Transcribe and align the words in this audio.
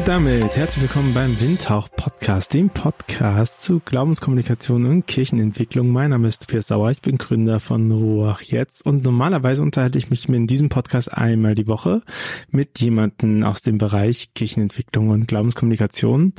Und 0.00 0.08
damit 0.08 0.56
herzlich 0.56 0.80
willkommen 0.80 1.12
beim 1.12 1.38
Windhauch 1.38 1.90
Podcast, 1.94 2.54
dem 2.54 2.70
Podcast 2.70 3.62
zu 3.62 3.80
Glaubenskommunikation 3.80 4.86
und 4.86 5.06
Kirchenentwicklung. 5.06 5.90
Mein 5.90 6.08
Name 6.08 6.26
ist 6.26 6.46
Piers 6.46 6.68
Sauer, 6.68 6.90
ich 6.90 7.02
bin 7.02 7.18
Gründer 7.18 7.60
von 7.60 7.92
Ruach 7.92 8.40
Jetzt 8.40 8.86
und 8.86 9.04
normalerweise 9.04 9.60
unterhalte 9.60 9.98
ich 9.98 10.08
mich 10.08 10.26
in 10.26 10.46
diesem 10.46 10.70
Podcast 10.70 11.12
einmal 11.12 11.54
die 11.54 11.68
Woche 11.68 12.00
mit 12.48 12.80
jemandem 12.80 13.44
aus 13.44 13.60
dem 13.60 13.76
Bereich 13.76 14.32
Kirchenentwicklung 14.32 15.10
und 15.10 15.28
Glaubenskommunikation. 15.28 16.32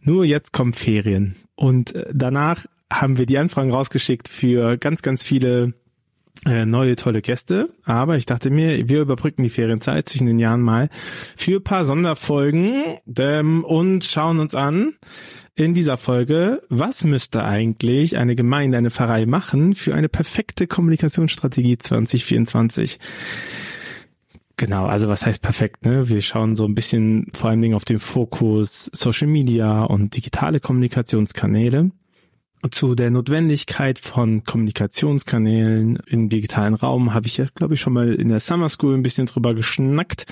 Nur 0.00 0.24
jetzt 0.24 0.52
kommen 0.52 0.72
Ferien 0.72 1.36
und 1.54 1.94
äh, 1.94 2.06
danach 2.12 2.66
haben 2.92 3.18
wir 3.18 3.26
die 3.26 3.38
Anfragen 3.38 3.70
rausgeschickt 3.70 4.28
für 4.28 4.78
ganz, 4.78 5.02
ganz 5.02 5.22
viele 5.22 5.74
neue 6.44 6.96
tolle 6.96 7.22
Gäste. 7.22 7.68
Aber 7.84 8.16
ich 8.16 8.26
dachte 8.26 8.50
mir, 8.50 8.88
wir 8.88 9.00
überbrücken 9.00 9.42
die 9.42 9.50
Ferienzeit 9.50 10.08
zwischen 10.08 10.26
den 10.26 10.38
Jahren 10.38 10.60
mal 10.60 10.88
für 11.36 11.60
paar 11.60 11.84
Sonderfolgen 11.84 12.98
ähm, 13.18 13.64
und 13.64 14.04
schauen 14.04 14.40
uns 14.40 14.54
an 14.54 14.94
in 15.56 15.72
dieser 15.72 15.96
Folge, 15.96 16.62
was 16.68 17.04
müsste 17.04 17.44
eigentlich 17.44 18.16
eine 18.16 18.34
Gemeinde, 18.34 18.76
eine 18.76 18.90
Pfarrei 18.90 19.24
machen 19.24 19.74
für 19.74 19.94
eine 19.94 20.08
perfekte 20.08 20.66
Kommunikationsstrategie 20.66 21.78
2024? 21.78 22.98
Genau, 24.56 24.86
also 24.86 25.08
was 25.08 25.26
heißt 25.26 25.42
perfekt, 25.42 25.84
ne? 25.84 26.08
Wir 26.08 26.20
schauen 26.20 26.54
so 26.54 26.64
ein 26.64 26.74
bisschen 26.74 27.26
vor 27.32 27.50
allen 27.50 27.60
Dingen 27.60 27.74
auf 27.74 27.84
den 27.84 27.98
Fokus 27.98 28.90
Social 28.92 29.26
Media 29.28 29.82
und 29.84 30.16
digitale 30.16 30.60
Kommunikationskanäle 30.60 31.90
zu 32.70 32.94
der 32.94 33.10
Notwendigkeit 33.10 33.98
von 33.98 34.44
Kommunikationskanälen 34.44 35.98
im 36.06 36.28
digitalen 36.28 36.74
Raum 36.74 37.12
habe 37.12 37.26
ich 37.26 37.36
ja, 37.36 37.46
glaube 37.54 37.74
ich, 37.74 37.80
schon 37.80 37.92
mal 37.92 38.14
in 38.14 38.28
der 38.28 38.40
Summer 38.40 38.68
School 38.68 38.94
ein 38.94 39.02
bisschen 39.02 39.26
drüber 39.26 39.54
geschnackt. 39.54 40.26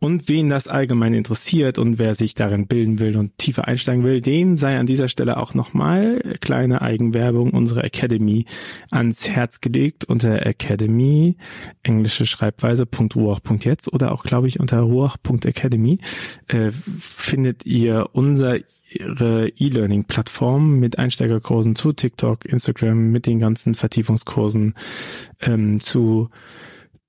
Und 0.00 0.28
wen 0.28 0.48
das 0.48 0.68
allgemein 0.68 1.14
interessiert 1.14 1.78
und 1.78 1.98
wer 1.98 2.14
sich 2.14 2.34
darin 2.34 2.66
bilden 2.66 2.98
will 2.98 3.16
und 3.16 3.36
tiefer 3.38 3.68
einsteigen 3.68 4.04
will, 4.04 4.20
dem 4.20 4.58
sei 4.58 4.78
an 4.78 4.86
dieser 4.86 5.08
Stelle 5.08 5.36
auch 5.36 5.54
nochmal 5.54 6.20
kleine 6.40 6.82
Eigenwerbung 6.82 7.50
unserer 7.50 7.84
Academy 7.84 8.46
ans 8.90 9.28
Herz 9.28 9.60
gelegt 9.60 10.04
unter 10.04 10.46
Academy, 10.46 11.36
englische 11.82 12.26
Schreibweise, 12.26 12.86
.ruach.jetzt 13.14 13.92
oder 13.92 14.12
auch, 14.12 14.24
glaube 14.24 14.48
ich, 14.48 14.60
unter 14.60 14.80
ruach.academy 14.80 15.98
äh, 16.48 16.70
findet 16.98 17.66
ihr 17.66 18.08
unser 18.12 18.58
ihre 18.94 19.48
E-Learning-Plattform 19.48 20.78
mit 20.78 20.98
Einsteigerkursen 20.98 21.74
zu 21.74 21.92
TikTok, 21.92 22.44
Instagram, 22.44 23.10
mit 23.10 23.26
den 23.26 23.38
ganzen 23.38 23.74
Vertiefungskursen 23.74 24.74
ähm, 25.40 25.80
zu 25.80 26.30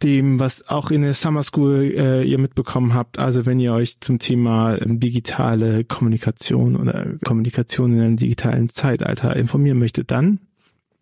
dem, 0.04 0.40
was 0.40 0.68
auch 0.68 0.92
in 0.92 1.04
der 1.04 1.14
Summer 1.14 1.44
School 1.44 1.94
äh, 1.96 2.24
ihr 2.24 2.38
mitbekommen 2.38 2.94
habt. 2.94 3.18
Also 3.18 3.46
wenn 3.46 3.60
ihr 3.60 3.74
euch 3.74 4.00
zum 4.02 4.20
Thema 4.20 4.78
ähm, 4.78 5.00
digitale 5.00 5.86
Kommunikation 5.86 6.76
oder 6.76 7.18
Kommunikation 7.24 7.94
in 7.94 8.02
einem 8.02 8.18
digitalen 8.18 8.70
Zeitalter 8.70 9.36
informieren 9.36 9.80
möchtet, 9.80 10.12
dann 10.12 10.40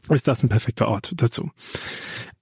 ist 0.09 0.27
das 0.27 0.43
ein 0.43 0.49
perfekter 0.49 0.87
Ort 0.87 1.13
dazu. 1.17 1.49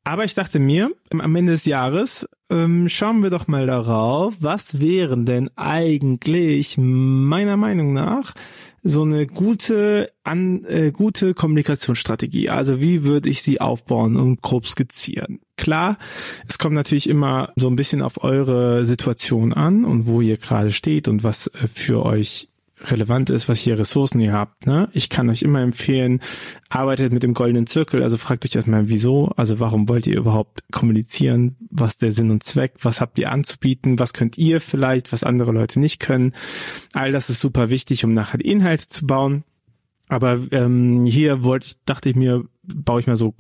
Aber 0.04 0.24
ich 0.24 0.34
dachte 0.34 0.60
mir, 0.60 0.92
am 1.12 1.36
Ende 1.36 1.52
des 1.52 1.66
Jahres 1.66 2.28
ähm, 2.50 2.90
schauen 2.90 3.22
wir 3.22 3.30
doch 3.30 3.48
mal 3.48 3.68
darauf, 3.68 4.36
was 4.40 4.80
wären 4.80 5.26
denn 5.26 5.50
eigentlich 5.56 6.76
meiner 6.78 7.56
Meinung 7.56 7.94
nach 7.94 8.34
so 8.84 9.04
eine 9.04 9.28
gute 9.28 10.12
an 10.24 10.66
äh, 10.66 10.92
gute 10.92 11.34
Kommunikationsstrategie. 11.34 12.50
Also 12.50 12.82
wie 12.82 13.04
würde 13.04 13.30
ich 13.30 13.44
sie 13.44 13.62
aufbauen 13.62 14.18
und 14.18 14.42
grob 14.42 14.66
skizzieren? 14.66 15.40
Klar, 15.56 15.98
es 16.48 16.58
kommt 16.58 16.74
natürlich 16.74 17.08
immer 17.08 17.54
so 17.56 17.68
ein 17.68 17.76
bisschen 17.76 18.02
auf 18.02 18.24
eure 18.24 18.86
Situation 18.86 19.54
an 19.54 19.86
und 19.86 20.08
wo 20.08 20.22
ihr 20.22 20.38
gerade 20.38 20.72
steht 20.72 21.08
und 21.08 21.24
was 21.24 21.48
äh, 21.48 21.68
für 21.74 22.04
euch 22.04 22.50
relevant 22.90 23.30
ist, 23.30 23.48
was 23.50 23.60
hier 23.60 23.78
Ressourcen 23.78 24.20
ihr 24.20 24.34
habt. 24.34 24.66
Ne? 24.66 24.90
Ich 24.94 25.10
kann 25.10 25.30
euch 25.30 25.42
immer 25.42 25.62
empfehlen, 25.62 26.20
arbeitet 26.70 27.14
mit 27.14 27.24
dem 27.24 27.34
goldenen 27.34 27.68
Zirkel, 27.68 28.04
also 28.04 28.18
fragt 28.18 28.46
euch 28.46 28.56
erstmal, 28.56 28.90
wieso, 28.90 29.28
also 29.36 29.60
warum 29.60 29.88
wollt 29.90 30.08
ihr 30.08 30.18
überhaupt 30.18 30.64
kommunizieren, 30.72 31.58
was 31.70 31.98
der 31.98 32.12
Sinn 32.12 32.32
und 32.32 32.44
Zweck, 32.44 32.74
was 32.82 33.02
habt 33.02 33.20
ihr 33.20 33.32
anzubieten, 33.32 34.00
was 34.00 34.14
könnt 34.14 34.38
ihr 34.38 34.60
vielleicht, 34.60 35.12
was 35.12 35.24
andere 35.24 35.52
Leute 35.52 35.80
nicht 35.80 36.00
können. 36.00 36.34
All 36.94 37.12
das 37.12 37.30
ist 37.30 37.42
super 37.42 37.70
wichtig, 37.70 38.04
um 38.06 38.14
nachher 38.14 38.38
die 38.38 38.50
Inhalte 38.50 38.88
zu 38.88 39.06
bauen. 39.06 39.44
Aber 40.08 40.40
ähm, 40.52 41.06
hier 41.06 41.44
wollte 41.46 41.70
dachte 41.86 42.10
ich 42.10 42.18
mir, 42.18 42.44
baue 42.64 43.00
ich 43.00 43.08
mal 43.08 43.16
so 43.16 43.34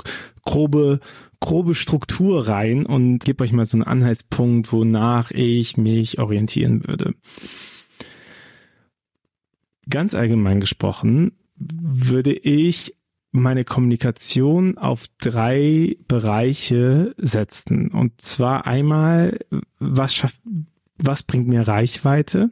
grobe, 0.46 1.02
grobe 1.42 1.76
Struktur 1.76 2.48
rein 2.48 2.86
und 2.86 3.26
gebe 3.26 3.44
euch 3.44 3.52
mal 3.52 3.66
so 3.66 3.76
einen 3.76 3.84
Anhaltspunkt, 3.84 4.72
wonach 4.72 5.32
ich 5.32 5.76
mich 5.76 6.20
orientieren 6.20 6.88
würde. 6.88 7.16
Ganz 9.90 10.14
allgemein 10.14 10.60
gesprochen 10.60 11.34
würde 11.56 12.34
ich 12.34 12.96
meine 13.32 13.64
Kommunikation 13.64 14.78
auf 14.78 15.06
drei 15.20 15.96
Bereiche 16.08 17.16
setzen. 17.18 17.90
Und 17.90 18.20
zwar 18.22 18.68
einmal, 18.68 19.40
was 19.80 20.14
schafft, 20.14 20.40
was 20.98 21.24
bringt 21.24 21.48
mir 21.48 21.68
Reichweite? 21.68 22.50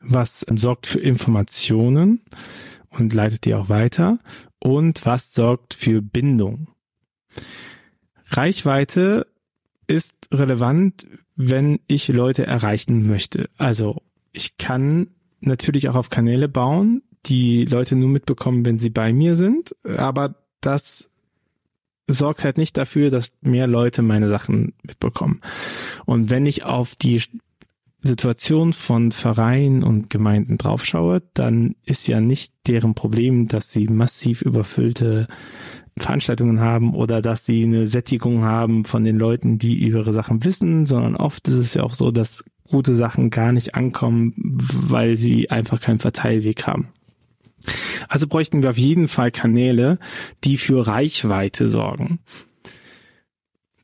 Was 0.00 0.40
sorgt 0.40 0.86
für 0.86 1.00
Informationen 1.00 2.22
und 2.88 3.14
leitet 3.14 3.44
die 3.44 3.54
auch 3.54 3.68
weiter? 3.68 4.18
Und 4.58 5.06
was 5.06 5.32
sorgt 5.32 5.74
für 5.74 6.02
Bindung? 6.02 6.68
Reichweite 8.26 9.26
ist 9.86 10.28
relevant, 10.32 11.06
wenn 11.36 11.80
ich 11.86 12.08
Leute 12.08 12.46
erreichen 12.46 13.06
möchte. 13.06 13.48
Also 13.56 14.02
ich 14.32 14.56
kann 14.58 15.08
natürlich 15.40 15.88
auch 15.88 15.94
auf 15.94 16.10
Kanäle 16.10 16.48
bauen, 16.48 17.02
die 17.26 17.64
Leute 17.64 17.96
nur 17.96 18.08
mitbekommen, 18.08 18.64
wenn 18.64 18.78
sie 18.78 18.90
bei 18.90 19.12
mir 19.12 19.36
sind, 19.36 19.74
aber 19.84 20.34
das 20.60 21.10
sorgt 22.06 22.44
halt 22.44 22.56
nicht 22.56 22.76
dafür, 22.76 23.10
dass 23.10 23.30
mehr 23.42 23.66
Leute 23.66 24.02
meine 24.02 24.28
Sachen 24.28 24.72
mitbekommen. 24.82 25.40
Und 26.06 26.30
wenn 26.30 26.46
ich 26.46 26.64
auf 26.64 26.96
die 26.96 27.22
Situation 28.00 28.72
von 28.72 29.12
Vereinen 29.12 29.82
und 29.82 30.08
Gemeinden 30.08 30.56
draufschaue, 30.56 31.22
dann 31.34 31.74
ist 31.84 32.06
ja 32.08 32.20
nicht 32.20 32.52
deren 32.66 32.94
Problem, 32.94 33.48
dass 33.48 33.70
sie 33.70 33.88
massiv 33.88 34.40
überfüllte 34.42 35.28
Veranstaltungen 36.00 36.60
haben 36.60 36.94
oder 36.94 37.22
dass 37.22 37.44
sie 37.44 37.64
eine 37.64 37.86
Sättigung 37.86 38.42
haben 38.42 38.84
von 38.84 39.04
den 39.04 39.18
Leuten, 39.18 39.58
die 39.58 39.74
ihre 39.74 40.12
Sachen 40.12 40.44
wissen, 40.44 40.86
sondern 40.86 41.16
oft 41.16 41.46
ist 41.48 41.54
es 41.54 41.74
ja 41.74 41.82
auch 41.82 41.94
so, 41.94 42.10
dass 42.10 42.44
gute 42.68 42.94
Sachen 42.94 43.30
gar 43.30 43.52
nicht 43.52 43.74
ankommen, 43.74 44.34
weil 44.36 45.16
sie 45.16 45.50
einfach 45.50 45.80
keinen 45.80 45.98
Verteilweg 45.98 46.66
haben. 46.66 46.88
Also 48.08 48.26
bräuchten 48.26 48.62
wir 48.62 48.70
auf 48.70 48.78
jeden 48.78 49.08
Fall 49.08 49.30
Kanäle, 49.30 49.98
die 50.44 50.56
für 50.56 50.86
Reichweite 50.86 51.68
sorgen. 51.68 52.20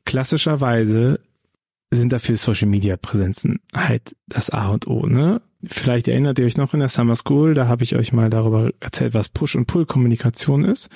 Klassischerweise 0.05 1.19
sind 1.91 2.13
dafür 2.13 2.37
Social 2.37 2.67
Media 2.67 2.97
Präsenzen 2.97 3.59
halt 3.73 4.15
das 4.27 4.49
A 4.49 4.69
und 4.69 4.87
O, 4.87 5.05
ne? 5.05 5.41
Vielleicht 5.67 6.07
erinnert 6.07 6.39
ihr 6.39 6.45
euch 6.45 6.57
noch 6.57 6.73
in 6.73 6.79
der 6.79 6.89
Summer 6.89 7.15
School, 7.15 7.53
da 7.53 7.67
habe 7.67 7.83
ich 7.83 7.95
euch 7.95 8.13
mal 8.13 8.29
darüber 8.29 8.71
erzählt, 8.79 9.13
was 9.13 9.29
Push- 9.29 9.55
und 9.55 9.65
Pull-Kommunikation 9.65 10.63
ist. 10.63 10.89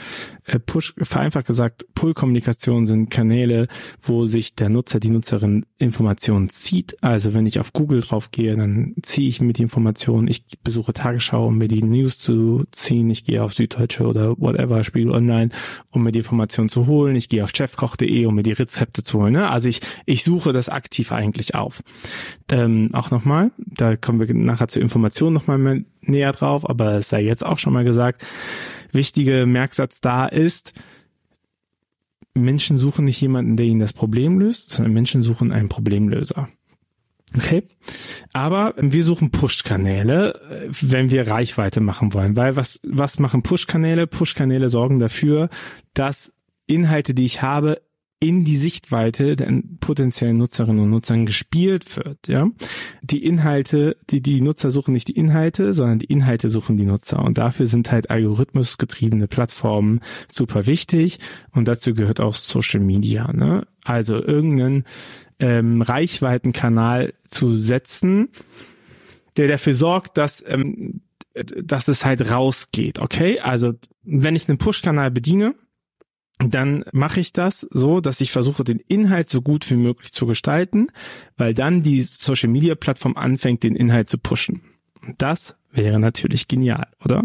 Äh, 0.46 0.60
Push, 0.60 0.94
vereinfacht 0.98 1.48
gesagt, 1.48 1.86
Pull-Kommunikation 1.96 2.86
sind 2.86 3.10
Kanäle, 3.10 3.68
wo 4.02 4.26
sich 4.26 4.56
der 4.56 4.70
Nutzer, 4.70 5.00
die 5.00 5.10
Nutzerin 5.10 5.66
Informationen 5.78 6.50
zieht. 6.50 7.02
Also 7.02 7.34
wenn 7.34 7.46
ich 7.46 7.60
auf 7.60 7.74
Google 7.74 8.02
drauf 8.02 8.32
gehe, 8.32 8.56
dann 8.56 8.96
ziehe 9.02 9.28
ich 9.28 9.42
mir 9.42 9.54
die 9.54 9.62
Informationen. 9.62 10.28
Ich 10.28 10.44
besuche 10.64 10.94
Tagesschau, 10.94 11.48
um 11.48 11.58
mir 11.58 11.68
die 11.68 11.84
News 11.84 12.18
zu 12.18 12.66
ziehen. 12.72 13.10
Ich 13.10 13.24
gehe 13.24 13.44
auf 13.44 13.54
Süddeutsche 13.54 14.06
oder 14.06 14.38
whatever, 14.40 14.84
Spiegel 14.84 15.12
Online, 15.12 15.50
um 15.90 16.04
mir 16.04 16.12
die 16.12 16.20
Informationen 16.20 16.70
zu 16.70 16.88
holen. 16.88 17.16
Ich 17.16 17.30
gehe 17.30 17.44
auf 17.44 17.52
chefkoch.de, 17.56 18.26
um 18.26 18.36
mir 18.36 18.44
die 18.44 18.52
Rezepte 18.52 19.04
zu 19.04 19.20
holen. 19.20 19.34
Ne? 19.34 19.50
Also 19.50 19.70
ich, 19.70 19.82
ich 20.06 20.24
suche 20.24 20.54
das 20.54 20.70
aktiv 20.70 21.12
eigentlich 21.12 21.56
auf. 21.56 21.82
Ähm, 22.52 22.90
auch 22.94 23.12
nochmal, 23.12 23.52
da 23.58 23.96
kommen 23.96 24.20
wir 24.20 24.34
nach 24.34 24.59
nachher 24.60 24.68
zur 24.68 24.82
Information 24.82 25.34
nochmal 25.34 25.86
näher 26.02 26.32
drauf, 26.32 26.70
aber 26.70 26.94
es 26.96 27.10
sei 27.10 27.24
jetzt 27.24 27.46
auch 27.46 27.60
schon 27.60 27.74
mal 27.74 27.84
gesagt. 27.84 28.26
Wichtige 28.92 29.46
Merksatz 29.46 30.02
da 30.02 30.26
ist, 30.26 30.74
Menschen 32.34 32.78
suchen 32.78 33.06
nicht 33.06 33.22
jemanden, 33.22 33.58
der 33.58 33.66
ihnen 33.66 33.80
das 33.80 33.94
Problem 33.94 34.40
löst, 34.40 34.72
sondern 34.72 34.94
Menschen 34.94 35.22
suchen 35.22 35.52
einen 35.52 35.70
Problemlöser. 35.70 36.50
Okay. 37.36 37.64
Aber 38.34 38.74
wir 38.78 39.04
suchen 39.04 39.30
Push-Kanäle, 39.30 40.70
wenn 40.82 41.12
wir 41.12 41.28
Reichweite 41.28 41.80
machen 41.80 42.14
wollen. 42.14 42.36
Weil 42.36 42.56
was, 42.56 42.80
was 42.84 43.20
machen 43.20 43.44
Push-Kanäle? 43.44 44.08
Push-Kanäle 44.08 44.70
sorgen 44.70 45.00
dafür, 45.00 45.50
dass 45.94 46.34
Inhalte, 46.66 47.14
die 47.14 47.26
ich 47.26 47.42
habe, 47.44 47.82
in 48.22 48.44
die 48.44 48.58
Sichtweite 48.58 49.38
der 49.38 49.62
potenziellen 49.80 50.38
Nutzerinnen 50.38 50.84
und 50.84 50.90
Nutzern 50.90 51.26
gespielt 51.26 51.96
wird, 51.96 52.28
ja. 52.28 52.50
Die 53.02 53.24
Inhalte, 53.24 53.96
die, 54.10 54.22
die 54.22 54.42
Nutzer 54.42 54.72
suchen 54.72 54.94
nicht 54.94 55.08
die 55.08 55.16
Inhalte, 55.16 55.74
sondern 55.74 56.00
die 56.00 56.08
Inhalte 56.08 56.50
suchen 56.50 56.76
die 56.76 56.86
Nutzer. 56.86 57.24
Und 57.24 57.38
dafür 57.38 57.66
sind 57.66 57.92
halt 57.92 58.10
algorithmusgetriebene 58.10 59.28
Plattformen 59.28 60.02
super 60.30 60.66
wichtig. 60.66 61.20
Und 61.52 61.70
dazu 61.70 61.94
gehört 61.94 62.20
auch 62.20 62.36
Social 62.36 62.82
Media, 62.82 63.32
ne. 63.32 63.66
Also 63.86 64.22
irgendeinen 64.22 64.84
ähm, 65.40 65.82
Reichweitenkanal 65.82 67.14
zu 67.28 67.56
setzen, 67.56 68.30
der 69.38 69.48
dafür 69.48 69.74
sorgt, 69.74 70.18
dass 70.18 70.44
ähm, 70.46 71.02
dass 71.34 71.88
es 71.88 72.06
halt 72.06 72.30
rausgeht, 72.32 73.00
okay? 73.00 73.40
Also 73.40 73.74
wenn 74.04 74.36
ich 74.36 74.50
einen 74.50 74.58
Push-Kanal 74.58 75.12
bediene, 75.12 75.56
dann 76.40 76.86
mache 76.94 77.20
ich 77.20 77.34
das 77.34 77.68
so, 77.70 78.00
dass 78.00 78.22
ich 78.22 78.32
versuche, 78.32 78.64
den 78.64 78.80
Inhalt 78.80 79.30
so 79.30 79.42
gut 79.42 79.70
wie 79.70 79.76
möglich 79.76 80.14
zu 80.14 80.26
gestalten, 80.26 80.88
weil 81.38 81.54
dann 81.54 81.84
die 81.84 82.02
Social-Media-Plattform 82.02 83.18
anfängt, 83.18 83.64
den 83.64 83.76
Inhalt 83.76 84.10
zu 84.10 84.18
pushen. 84.18 84.62
Das 85.18 85.58
wäre 85.72 86.00
natürlich 86.00 86.48
genial, 86.48 86.88
oder? 87.04 87.24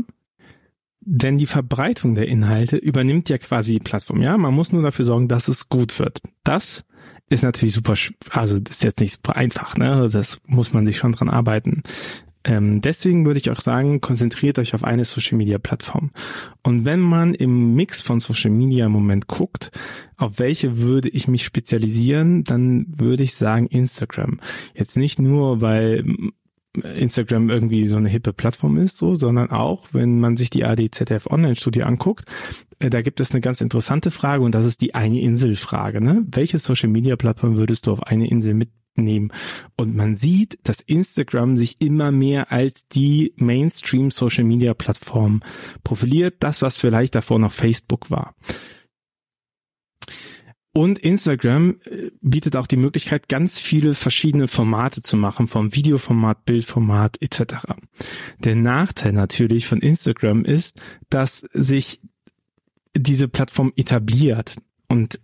Denn 1.00 1.38
die 1.38 1.46
Verbreitung 1.46 2.14
der 2.14 2.28
Inhalte 2.28 2.76
übernimmt 2.76 3.28
ja 3.28 3.38
quasi 3.38 3.74
die 3.74 3.80
Plattform. 3.80 4.22
Ja, 4.22 4.36
man 4.36 4.54
muss 4.54 4.72
nur 4.72 4.82
dafür 4.82 5.04
sorgen, 5.04 5.28
dass 5.28 5.48
es 5.48 5.68
gut 5.68 5.98
wird. 5.98 6.20
Das 6.44 6.84
ist 7.28 7.42
natürlich 7.42 7.74
super, 7.74 7.94
also 8.30 8.56
ist 8.56 8.84
jetzt 8.84 9.00
nicht 9.00 9.12
super 9.12 9.36
einfach, 9.36 9.76
ne? 9.76 10.08
Das 10.10 10.40
muss 10.46 10.72
man 10.72 10.86
sich 10.86 10.96
schon 10.96 11.12
dran 11.12 11.28
arbeiten. 11.28 11.82
Ähm, 12.44 12.80
deswegen 12.80 13.24
würde 13.24 13.40
ich 13.40 13.50
auch 13.50 13.60
sagen, 13.60 14.00
konzentriert 14.00 14.58
euch 14.58 14.74
auf 14.74 14.84
eine 14.84 15.04
Social 15.04 15.38
Media 15.38 15.58
Plattform. 15.58 16.10
Und 16.62 16.84
wenn 16.84 17.00
man 17.00 17.34
im 17.34 17.74
Mix 17.74 18.02
von 18.02 18.20
Social 18.20 18.50
Media 18.50 18.86
im 18.86 18.92
Moment 18.92 19.26
guckt, 19.26 19.70
auf 20.16 20.38
welche 20.38 20.78
würde 20.78 21.08
ich 21.08 21.26
mich 21.26 21.44
spezialisieren, 21.44 22.44
dann 22.44 22.86
würde 22.96 23.22
ich 23.22 23.34
sagen 23.34 23.66
Instagram. 23.66 24.40
Jetzt 24.74 24.96
nicht 24.96 25.18
nur, 25.18 25.62
weil 25.62 26.04
Instagram 26.82 27.50
irgendwie 27.50 27.86
so 27.86 27.96
eine 27.96 28.08
hippe 28.08 28.32
Plattform 28.32 28.76
ist, 28.78 28.96
so, 28.96 29.14
sondern 29.14 29.50
auch, 29.50 29.88
wenn 29.92 30.18
man 30.18 30.36
sich 30.36 30.50
die 30.50 30.64
ADZF 30.64 31.26
Online-Studie 31.28 31.84
anguckt, 31.84 32.24
äh, 32.80 32.90
da 32.90 33.02
gibt 33.02 33.20
es 33.20 33.30
eine 33.30 33.40
ganz 33.40 33.60
interessante 33.60 34.10
Frage 34.10 34.42
und 34.42 34.54
das 34.54 34.66
ist 34.66 34.80
die 34.80 34.94
eine 34.94 35.20
Insel-Frage. 35.20 36.00
Ne? 36.00 36.24
Welche 36.26 36.58
Social-Media-Plattform 36.58 37.56
würdest 37.56 37.86
du 37.86 37.92
auf 37.92 38.02
eine 38.02 38.28
Insel 38.28 38.54
mitnehmen? 38.96 39.32
Und 39.76 39.96
man 39.96 40.14
sieht, 40.14 40.58
dass 40.62 40.80
Instagram 40.80 41.56
sich 41.56 41.80
immer 41.80 42.10
mehr 42.10 42.52
als 42.52 42.86
die 42.88 43.32
Mainstream-Social-Media-Plattform 43.36 45.42
profiliert, 45.82 46.36
das, 46.40 46.62
was 46.62 46.76
vielleicht 46.76 47.14
davor 47.14 47.38
noch 47.38 47.52
Facebook 47.52 48.10
war. 48.10 48.34
Und 50.76 50.98
Instagram 50.98 51.76
äh, 51.84 52.10
bietet 52.20 52.56
auch 52.56 52.66
die 52.66 52.76
Möglichkeit, 52.76 53.28
ganz 53.28 53.60
viele 53.60 53.94
verschiedene 53.94 54.48
Formate 54.48 55.02
zu 55.02 55.16
machen, 55.16 55.46
vom 55.46 55.72
Videoformat, 55.72 56.44
Bildformat 56.44 57.16
etc. 57.20 57.66
Der 58.40 58.56
Nachteil 58.56 59.12
natürlich 59.12 59.68
von 59.68 59.80
Instagram 59.80 60.44
ist, 60.44 60.80
dass 61.10 61.46
sich 61.52 62.00
diese 62.96 63.28
Plattform 63.28 63.72
etabliert 63.76 64.56
und 64.88 65.20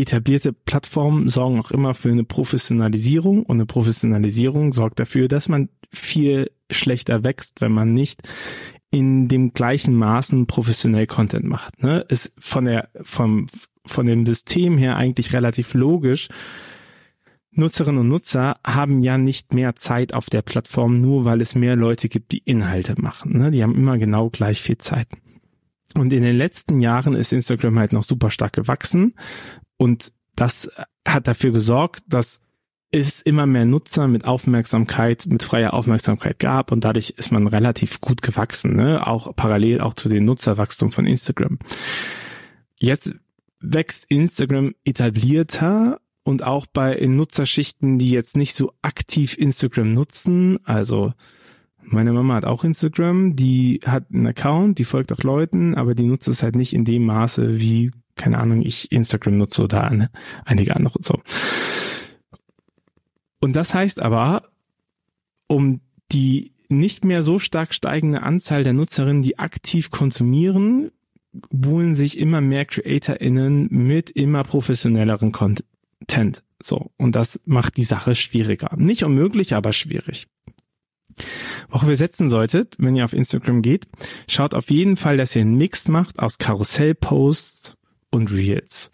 etablierte 0.00 0.52
Plattformen 0.52 1.28
sorgen 1.28 1.60
auch 1.60 1.70
immer 1.70 1.94
für 1.94 2.10
eine 2.10 2.24
Professionalisierung 2.24 3.42
und 3.44 3.56
eine 3.56 3.66
Professionalisierung 3.66 4.72
sorgt 4.72 5.00
dafür, 5.00 5.28
dass 5.28 5.48
man 5.48 5.68
viel 5.92 6.50
schlechter 6.70 7.24
wächst, 7.24 7.60
wenn 7.60 7.72
man 7.72 7.92
nicht 7.92 8.22
in 8.90 9.28
dem 9.28 9.52
gleichen 9.52 9.94
Maßen 9.94 10.46
professionell 10.46 11.06
Content 11.06 11.44
macht. 11.44 11.82
Ne? 11.82 12.04
Ist 12.08 12.32
von 12.38 12.64
der 12.64 12.88
vom 13.02 13.46
von 13.86 14.06
dem 14.06 14.26
System 14.26 14.76
her 14.76 14.96
eigentlich 14.96 15.32
relativ 15.32 15.74
logisch. 15.74 16.28
Nutzerinnen 17.52 18.00
und 18.00 18.08
Nutzer 18.08 18.58
haben 18.64 19.00
ja 19.00 19.18
nicht 19.18 19.54
mehr 19.54 19.74
Zeit 19.74 20.14
auf 20.14 20.30
der 20.30 20.42
Plattform, 20.42 21.00
nur 21.00 21.24
weil 21.24 21.40
es 21.40 21.54
mehr 21.54 21.76
Leute 21.76 22.08
gibt, 22.08 22.30
die 22.30 22.42
Inhalte 22.44 23.00
machen. 23.00 23.36
Ne? 23.36 23.50
Die 23.50 23.62
haben 23.62 23.74
immer 23.74 23.98
genau 23.98 24.30
gleich 24.30 24.60
viel 24.60 24.78
Zeit. 24.78 25.08
Und 25.94 26.12
in 26.12 26.22
den 26.22 26.36
letzten 26.36 26.78
Jahren 26.78 27.14
ist 27.14 27.32
Instagram 27.32 27.78
halt 27.78 27.92
noch 27.92 28.04
super 28.04 28.30
stark 28.30 28.52
gewachsen 28.52 29.14
und 29.80 30.12
das 30.36 30.70
hat 31.08 31.26
dafür 31.26 31.52
gesorgt, 31.52 32.02
dass 32.06 32.42
es 32.90 33.22
immer 33.22 33.46
mehr 33.46 33.64
Nutzer 33.64 34.08
mit 34.08 34.26
Aufmerksamkeit, 34.26 35.24
mit 35.26 35.42
freier 35.42 35.72
Aufmerksamkeit 35.72 36.38
gab 36.38 36.70
und 36.70 36.84
dadurch 36.84 37.14
ist 37.16 37.32
man 37.32 37.46
relativ 37.46 38.02
gut 38.02 38.20
gewachsen, 38.20 38.76
ne? 38.76 39.06
auch 39.06 39.34
parallel 39.34 39.80
auch 39.80 39.94
zu 39.94 40.10
den 40.10 40.26
Nutzerwachstum 40.26 40.90
von 40.90 41.06
Instagram. 41.06 41.58
Jetzt 42.78 43.14
wächst 43.58 44.04
Instagram 44.10 44.74
etablierter 44.84 45.98
und 46.24 46.42
auch 46.42 46.66
bei 46.66 46.98
Nutzerschichten, 47.00 47.96
die 47.98 48.10
jetzt 48.10 48.36
nicht 48.36 48.54
so 48.54 48.74
aktiv 48.82 49.38
Instagram 49.38 49.94
nutzen. 49.94 50.58
Also 50.66 51.14
meine 51.84 52.12
Mama 52.12 52.34
hat 52.34 52.44
auch 52.44 52.64
Instagram, 52.64 53.34
die 53.34 53.80
hat 53.86 54.10
einen 54.12 54.26
Account, 54.26 54.78
die 54.78 54.84
folgt 54.84 55.10
auch 55.10 55.22
Leuten, 55.22 55.74
aber 55.74 55.94
die 55.94 56.04
nutzt 56.04 56.28
es 56.28 56.42
halt 56.42 56.54
nicht 56.54 56.74
in 56.74 56.84
dem 56.84 57.06
Maße 57.06 57.58
wie, 57.58 57.92
keine 58.20 58.38
Ahnung, 58.38 58.60
ich 58.60 58.92
Instagram 58.92 59.38
nutze 59.38 59.64
oder 59.64 59.84
eine, 59.84 60.10
einige 60.44 60.76
andere 60.76 60.98
so. 61.00 61.18
Und 63.40 63.56
das 63.56 63.72
heißt 63.72 63.98
aber, 63.98 64.50
um 65.46 65.80
die 66.12 66.52
nicht 66.68 67.04
mehr 67.06 67.22
so 67.22 67.38
stark 67.38 67.72
steigende 67.72 68.22
Anzahl 68.22 68.62
der 68.62 68.74
Nutzerinnen, 68.74 69.22
die 69.22 69.38
aktiv 69.38 69.90
konsumieren, 69.90 70.90
buhlen 71.50 71.94
sich 71.94 72.18
immer 72.18 72.42
mehr 72.42 72.66
CreatorInnen 72.66 73.68
mit 73.70 74.10
immer 74.10 74.44
professionelleren 74.44 75.32
Content. 75.32 76.42
So. 76.62 76.90
Und 76.98 77.16
das 77.16 77.40
macht 77.46 77.78
die 77.78 77.84
Sache 77.84 78.14
schwieriger. 78.14 78.76
Nicht 78.76 79.02
unmöglich, 79.02 79.54
aber 79.54 79.72
schwierig. 79.72 80.28
Worauf 81.70 81.88
ihr 81.88 81.96
setzen 81.96 82.28
solltet, 82.28 82.76
wenn 82.78 82.96
ihr 82.96 83.04
auf 83.04 83.14
Instagram 83.14 83.62
geht, 83.62 83.86
schaut 84.28 84.54
auf 84.54 84.70
jeden 84.70 84.96
Fall, 84.96 85.16
dass 85.16 85.34
ihr 85.34 85.42
einen 85.42 85.56
Mix 85.56 85.88
macht 85.88 86.18
aus 86.18 86.36
Karussellposts 86.38 87.76
und 88.10 88.30
Reels. 88.32 88.90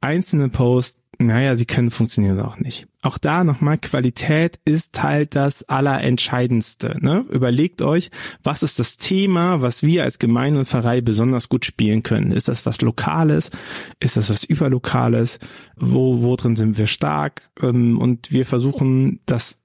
Einzelne 0.00 0.48
Posts 0.48 0.98
naja, 1.20 1.56
sie 1.56 1.66
können 1.66 1.90
funktionieren 1.90 2.38
auch 2.40 2.58
nicht. 2.58 2.86
Auch 3.02 3.18
da 3.18 3.42
nochmal, 3.42 3.76
Qualität 3.78 4.60
ist 4.64 5.02
halt 5.02 5.34
das 5.34 5.68
Allerentscheidendste. 5.68 6.96
Ne? 7.00 7.24
Überlegt 7.28 7.82
euch, 7.82 8.12
was 8.44 8.62
ist 8.62 8.78
das 8.78 8.98
Thema, 8.98 9.60
was 9.60 9.82
wir 9.82 10.04
als 10.04 10.20
Gemeinde 10.20 10.60
und 10.60 10.68
Pfarrei 10.68 11.00
besonders 11.00 11.48
gut 11.48 11.64
spielen 11.64 12.04
können. 12.04 12.30
Ist 12.30 12.46
das 12.46 12.66
was 12.66 12.80
Lokales? 12.82 13.50
Ist 13.98 14.16
das 14.16 14.30
was 14.30 14.44
Überlokales? 14.44 15.40
Wo, 15.74 16.22
wo 16.22 16.36
drin 16.36 16.54
sind 16.54 16.78
wir 16.78 16.86
stark? 16.86 17.50
Ähm, 17.60 17.98
und 17.98 18.30
wir 18.30 18.46
versuchen, 18.46 19.18
das 19.26 19.58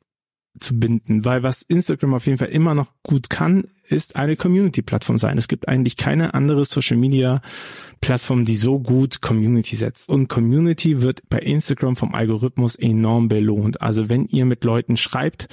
zu 0.60 0.80
binden, 0.80 1.24
weil 1.24 1.44
was 1.44 1.62
Instagram 1.62 2.16
auf 2.16 2.26
jeden 2.26 2.40
Fall 2.40 2.50
immer 2.50 2.74
noch 2.74 2.94
gut 3.04 3.30
kann, 3.30 3.66
ist 3.88 4.16
eine 4.16 4.36
Community-Plattform 4.36 5.18
sein. 5.18 5.38
Es 5.38 5.48
gibt 5.48 5.68
eigentlich 5.68 5.98
keine 5.98 6.34
andere 6.34 6.66
Social-Media-Plattform, 6.66 8.46
die 8.46 8.56
so 8.56 8.80
gut 8.80 9.22
Community 9.22 9.76
setzt. 9.76 10.10
Und 10.10 10.30
Community 10.30 11.02
wird 11.02 11.22
bei 11.30 11.40
Instagram 11.40 11.96
vom 11.96 12.16
Algorithmus 12.16 12.76
enorm 12.76 13.28
belohnt. 13.28 13.82
Also 13.82 14.10
wenn 14.10 14.26
ihr 14.26 14.46
mit 14.46 14.64
Leuten 14.64 14.98
schreibt, 14.98 15.48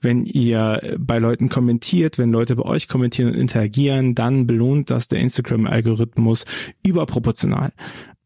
wenn 0.00 0.24
ihr 0.24 0.96
bei 0.98 1.18
Leuten 1.18 1.48
kommentiert, 1.48 2.18
wenn 2.18 2.32
Leute 2.32 2.56
bei 2.56 2.64
euch 2.64 2.88
kommentieren 2.88 3.32
und 3.32 3.38
interagieren, 3.38 4.14
dann 4.14 4.46
belohnt 4.46 4.90
das 4.90 5.08
der 5.08 5.20
Instagram-Algorithmus 5.20 6.44
überproportional. 6.84 7.72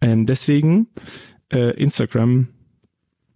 Ähm, 0.00 0.26
deswegen 0.26 0.88
äh, 1.52 1.70
Instagram 1.80 2.48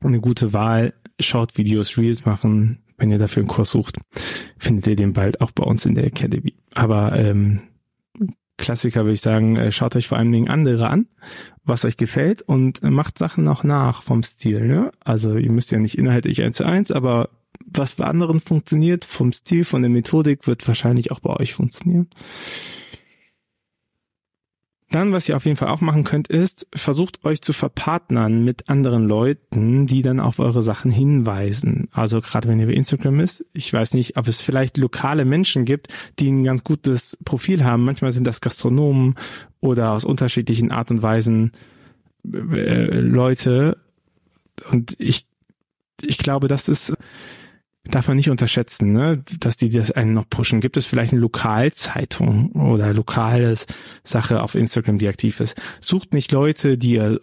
eine 0.00 0.20
gute 0.20 0.52
Wahl. 0.52 0.94
Short 1.20 1.56
Videos, 1.56 1.98
Reels 1.98 2.24
machen, 2.24 2.81
wenn 3.02 3.10
ihr 3.10 3.18
dafür 3.18 3.40
einen 3.40 3.48
Kurs 3.48 3.72
sucht, 3.72 3.98
findet 4.58 4.86
ihr 4.86 4.94
den 4.94 5.12
bald 5.12 5.40
auch 5.40 5.50
bei 5.50 5.64
uns 5.64 5.84
in 5.86 5.96
der 5.96 6.04
Academy. 6.04 6.54
Aber 6.72 7.18
ähm, 7.18 7.62
Klassiker 8.58 9.00
würde 9.00 9.14
ich 9.14 9.20
sagen, 9.20 9.56
äh, 9.56 9.72
schaut 9.72 9.96
euch 9.96 10.06
vor 10.06 10.18
allen 10.18 10.30
Dingen 10.30 10.48
andere 10.48 10.88
an, 10.88 11.08
was 11.64 11.84
euch 11.84 11.96
gefällt 11.96 12.42
und 12.42 12.80
macht 12.84 13.18
Sachen 13.18 13.48
auch 13.48 13.64
nach 13.64 14.04
vom 14.04 14.22
Stil. 14.22 14.68
Ne? 14.68 14.92
Also 15.04 15.36
ihr 15.36 15.50
müsst 15.50 15.72
ja 15.72 15.80
nicht 15.80 15.98
inhaltlich 15.98 16.42
eins 16.42 16.58
zu 16.58 16.64
eins, 16.64 16.92
aber 16.92 17.30
was 17.66 17.96
bei 17.96 18.04
anderen 18.04 18.38
funktioniert 18.38 19.04
vom 19.04 19.32
Stil, 19.32 19.64
von 19.64 19.82
der 19.82 19.90
Methodik, 19.90 20.46
wird 20.46 20.66
wahrscheinlich 20.68 21.10
auch 21.10 21.18
bei 21.18 21.34
euch 21.34 21.54
funktionieren. 21.54 22.06
Dann, 24.92 25.12
was 25.12 25.26
ihr 25.26 25.36
auf 25.36 25.46
jeden 25.46 25.56
Fall 25.56 25.68
auch 25.68 25.80
machen 25.80 26.04
könnt, 26.04 26.28
ist, 26.28 26.66
versucht 26.74 27.24
euch 27.24 27.40
zu 27.40 27.54
verpartnern 27.54 28.44
mit 28.44 28.68
anderen 28.68 29.08
Leuten, 29.08 29.86
die 29.86 30.02
dann 30.02 30.20
auf 30.20 30.38
eure 30.38 30.62
Sachen 30.62 30.90
hinweisen. 30.90 31.88
Also 31.92 32.20
gerade 32.20 32.46
wenn 32.46 32.60
ihr 32.60 32.66
bei 32.66 32.74
Instagram 32.74 33.18
ist, 33.20 33.44
ich 33.54 33.72
weiß 33.72 33.94
nicht, 33.94 34.18
ob 34.18 34.28
es 34.28 34.42
vielleicht 34.42 34.76
lokale 34.76 35.24
Menschen 35.24 35.64
gibt, 35.64 35.88
die 36.18 36.30
ein 36.30 36.44
ganz 36.44 36.62
gutes 36.62 37.16
Profil 37.24 37.64
haben. 37.64 37.84
Manchmal 37.84 38.12
sind 38.12 38.26
das 38.26 38.42
Gastronomen 38.42 39.14
oder 39.60 39.92
aus 39.92 40.04
unterschiedlichen 40.04 40.70
Art 40.70 40.90
und 40.90 41.02
Weisen 41.02 41.52
äh, 42.30 43.00
Leute. 43.00 43.78
Und 44.70 44.94
ich, 44.98 45.24
ich 46.02 46.18
glaube, 46.18 46.48
das 46.48 46.68
ist 46.68 46.94
darf 47.84 48.08
man 48.08 48.16
nicht 48.16 48.30
unterschätzen, 48.30 48.92
ne? 48.92 49.24
dass 49.40 49.56
die 49.56 49.68
das 49.68 49.90
einen 49.90 50.14
noch 50.14 50.28
pushen. 50.28 50.60
Gibt 50.60 50.76
es 50.76 50.86
vielleicht 50.86 51.12
eine 51.12 51.20
Lokalzeitung 51.20 52.52
oder 52.52 52.92
lokale 52.94 53.56
Sache 54.04 54.42
auf 54.42 54.54
Instagram, 54.54 54.98
die 54.98 55.08
aktiv 55.08 55.40
ist? 55.40 55.60
Sucht 55.80 56.14
nicht 56.14 56.30
Leute, 56.32 56.78
die 56.78 56.92
ihr 56.92 57.20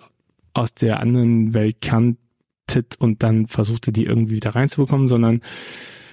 aus 0.53 0.73
der 0.73 0.99
anderen 0.99 1.53
Welt 1.53 1.77
kanntet 1.81 2.97
und 2.99 3.23
dann 3.23 3.47
versucht 3.47 3.87
ihr 3.87 3.93
die 3.93 4.05
irgendwie 4.05 4.35
wieder 4.35 4.55
reinzubekommen, 4.55 5.07
sondern 5.07 5.41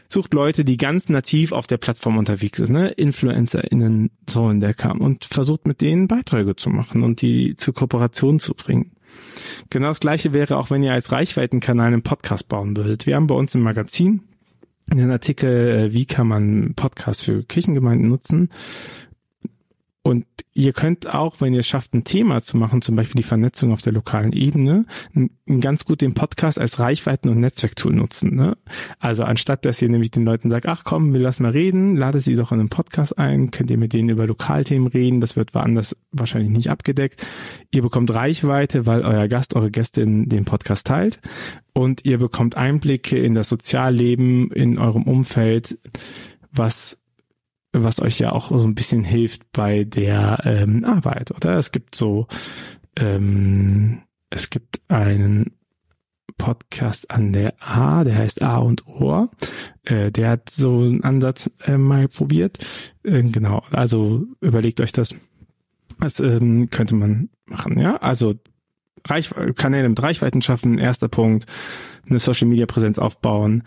sucht 0.09 0.35
Leute, 0.35 0.65
die 0.65 0.77
ganz 0.77 1.09
nativ 1.09 1.51
auf 1.51 1.67
der 1.67 1.79
Plattform 1.79 2.17
unterwegs 2.17 2.59
sind, 2.59 2.71
ne? 2.71 2.91
InfluencerInnen, 2.91 4.11
so 4.29 4.49
in 4.51 4.61
der 4.61 4.75
kam 4.75 5.01
und 5.01 5.25
versucht 5.25 5.67
mit 5.67 5.81
denen 5.81 6.07
Beiträge 6.07 6.55
zu 6.55 6.71
machen 6.71 7.03
und 7.03 7.23
die 7.23 7.57
zur 7.57 7.75
Kooperation 7.75 8.39
zu 8.39 8.55
bringen. 8.55 8.93
Genau 9.71 9.89
das 9.89 10.01
gleiche 10.01 10.33
wäre 10.33 10.57
auch, 10.57 10.71
wenn 10.71 10.85
ihr 10.85 10.93
als 10.93 11.11
Reichweitenkanal 11.11 11.89
einen 11.89 12.03
Podcast 12.03 12.49
bauen 12.49 12.77
würdet. 12.77 13.07
Wir 13.07 13.17
haben 13.17 13.27
bei 13.27 13.35
uns 13.35 13.55
im 13.55 13.63
Magazin 13.63 14.23
einen 14.91 15.11
Artikel, 15.11 15.69
äh, 15.69 15.93
wie 15.93 16.07
kann 16.07 16.29
man 16.29 16.75
Podcasts 16.75 17.25
für 17.25 17.43
Kirchengemeinden 17.43 18.09
nutzen. 18.09 18.51
Und 20.07 20.25
ihr 20.55 20.73
könnt 20.73 21.13
auch, 21.13 21.41
wenn 21.41 21.53
ihr 21.53 21.59
es 21.59 21.67
schafft, 21.67 21.93
ein 21.93 22.05
Thema 22.05 22.41
zu 22.41 22.57
machen, 22.57 22.81
zum 22.81 22.95
Beispiel 22.95 23.17
die 23.17 23.27
Vernetzung 23.27 23.73
auf 23.73 23.83
der 23.83 23.93
lokalen 23.93 24.33
Ebene, 24.33 24.87
ganz 25.61 25.85
gut 25.85 26.01
den 26.01 26.15
Podcast 26.15 26.61
als 26.61 26.79
Reichweiten- 26.79 27.29
und 27.29 27.41
Netzwerktool 27.41 27.93
nutzen. 27.93 28.37
Ne? 28.37 28.57
Also 29.01 29.25
anstatt, 29.25 29.65
dass 29.65 29.83
ihr 29.83 29.89
nämlich 29.89 30.13
den 30.13 30.25
Leuten 30.25 30.49
sagt, 30.49 30.67
ach 30.67 30.85
komm, 30.85 31.13
wir 31.13 31.19
lassen 31.19 31.43
mal 31.43 31.51
reden, 31.51 31.97
ladet 31.97 32.23
sie 32.23 32.37
doch 32.37 32.53
in 32.53 32.61
einen 32.61 32.69
Podcast 32.69 33.19
ein, 33.19 33.51
könnt 33.51 33.69
ihr 33.69 33.79
mit 33.79 33.95
denen 33.95 34.11
über 34.11 34.29
Lokalthemen 34.29 34.87
reden, 34.87 35.21
das 35.21 35.35
wird 35.35 35.57
woanders 35.57 35.97
wahrscheinlich 36.13 36.53
nicht 36.53 36.71
abgedeckt. 36.71 37.27
Ihr 37.73 37.83
bekommt 37.83 38.15
Reichweite, 38.15 38.87
weil 38.87 39.03
euer 39.03 39.27
Gast, 39.27 39.57
eure 39.57 39.73
Gästin 39.73 40.29
den 40.29 40.45
Podcast 40.45 40.87
teilt 40.87 41.19
und 41.73 42.05
ihr 42.05 42.19
bekommt 42.19 42.57
Einblicke 42.57 43.19
in 43.19 43.35
das 43.35 43.49
Sozialleben 43.49 44.53
in 44.53 44.79
eurem 44.79 45.03
Umfeld, 45.03 45.81
was 46.53 46.97
was 47.85 48.01
euch 48.01 48.19
ja 48.19 48.33
auch 48.33 48.49
so 48.49 48.65
ein 48.65 48.75
bisschen 48.75 49.05
hilft 49.05 49.43
bei 49.53 49.85
der 49.85 50.41
ähm, 50.45 50.85
Arbeit, 50.85 51.31
oder? 51.31 51.57
Es 51.57 51.73
gibt 51.73 51.95
so, 51.95 52.27
ähm, 52.97 54.03
es 54.31 54.51
gibt 54.51 54.81
einen 54.89 55.53
Podcast 56.39 57.11
an 57.11 57.33
der 57.33 57.55
A, 57.61 58.05
der 58.05 58.17
heißt 58.17 58.43
A 58.43 58.59
und 58.59 58.87
Ohr. 58.87 59.31
Äh, 59.85 60.11
der 60.11 60.31
hat 60.31 60.51
so 60.51 60.81
einen 60.81 61.03
Ansatz 61.03 61.51
äh, 61.65 61.79
mal 61.79 62.09
probiert. 62.09 62.59
Äh, 63.03 63.23
genau, 63.23 63.63
also 63.71 64.27
überlegt 64.41 64.81
euch 64.81 64.93
das. 64.93 65.15
Das 65.99 66.21
ähm, 66.21 66.69
könnte 66.71 66.95
man 66.95 67.31
machen, 67.47 67.79
ja. 67.79 67.97
Also 67.97 68.35
Reich 69.07 69.31
Kanäle 69.55 69.89
mit 69.89 70.03
Reichweiten 70.03 70.43
schaffen, 70.43 70.79
erster 70.79 71.09
Punkt, 71.09 71.47
eine 72.09 72.19
Social 72.19 72.49
Media 72.49 72.67
Präsenz 72.67 72.99
aufbauen, 72.99 73.63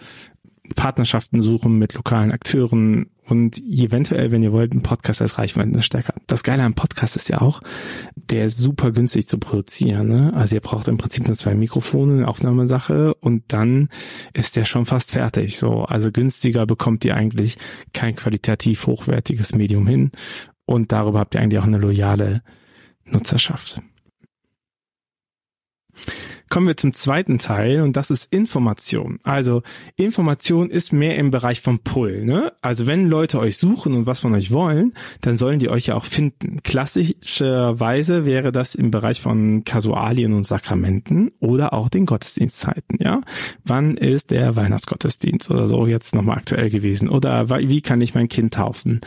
Partnerschaften 0.75 1.41
suchen 1.41 1.77
mit 1.77 1.93
lokalen 1.93 2.31
Akteuren 2.31 3.07
und 3.27 3.59
eventuell, 3.59 4.31
wenn 4.31 4.43
ihr 4.43 4.51
wollt, 4.51 4.71
einen 4.71 4.81
Podcast 4.81 5.21
als 5.21 5.37
Reichweite 5.37 5.83
stärker. 5.83 6.15
Das 6.27 6.43
Geile 6.43 6.63
am 6.63 6.73
Podcast 6.73 7.15
ist 7.15 7.29
ja 7.29 7.41
auch, 7.41 7.61
der 8.15 8.45
ist 8.45 8.57
super 8.57 8.91
günstig 8.91 9.27
zu 9.27 9.37
produzieren. 9.37 10.07
Ne? 10.07 10.33
Also 10.33 10.55
ihr 10.55 10.61
braucht 10.61 10.87
im 10.87 10.97
Prinzip 10.97 11.27
nur 11.27 11.37
zwei 11.37 11.53
Mikrofone, 11.53 12.13
eine 12.13 12.27
Aufnahmesache 12.27 13.13
und 13.15 13.43
dann 13.49 13.89
ist 14.33 14.55
der 14.55 14.65
schon 14.65 14.85
fast 14.85 15.11
fertig. 15.11 15.57
So, 15.57 15.83
also 15.83 16.11
günstiger 16.11 16.65
bekommt 16.65 17.05
ihr 17.05 17.15
eigentlich 17.15 17.57
kein 17.93 18.15
qualitativ 18.15 18.87
hochwertiges 18.87 19.53
Medium 19.53 19.85
hin 19.85 20.11
und 20.65 20.91
darüber 20.91 21.19
habt 21.19 21.35
ihr 21.35 21.41
eigentlich 21.41 21.59
auch 21.59 21.67
eine 21.67 21.77
loyale 21.77 22.41
Nutzerschaft. 23.05 23.81
Kommen 26.49 26.67
wir 26.67 26.77
zum 26.77 26.93
zweiten 26.93 27.37
Teil 27.37 27.81
und 27.81 27.95
das 27.95 28.09
ist 28.09 28.33
Information. 28.33 29.19
Also 29.23 29.61
Information 29.97 30.71
ist 30.71 30.93
mehr 30.93 31.15
im 31.17 31.29
Bereich 31.29 31.61
vom 31.61 31.79
Pull. 31.79 32.25
Ne? 32.25 32.53
Also 32.61 32.87
wenn 32.87 33.07
Leute 33.07 33.39
euch 33.39 33.57
suchen 33.57 33.93
und 33.93 34.07
was 34.07 34.21
von 34.21 34.33
euch 34.33 34.51
wollen, 34.51 34.93
dann 35.21 35.37
sollen 35.37 35.59
die 35.59 35.69
euch 35.69 35.87
ja 35.87 35.95
auch 35.95 36.05
finden. 36.05 36.61
Klassischerweise 36.63 38.25
wäre 38.25 38.51
das 38.51 38.73
im 38.73 38.89
Bereich 38.89 39.21
von 39.21 39.63
Kasualien 39.63 40.33
und 40.33 40.47
Sakramenten 40.47 41.31
oder 41.39 41.73
auch 41.73 41.87
den 41.87 42.07
Gottesdienstzeiten. 42.07 42.97
Ja, 42.99 43.21
wann 43.63 43.95
ist 43.95 44.31
der 44.31 44.55
Weihnachtsgottesdienst 44.55 45.51
oder 45.51 45.67
so 45.67 45.85
jetzt 45.85 46.15
nochmal 46.15 46.37
aktuell 46.37 46.71
gewesen? 46.71 47.09
Oder 47.09 47.49
wie 47.49 47.81
kann 47.81 48.01
ich 48.01 48.15
mein 48.15 48.27
Kind 48.27 48.55
taufen? 48.55 49.01